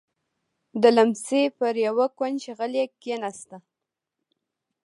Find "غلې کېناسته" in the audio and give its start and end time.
2.57-3.57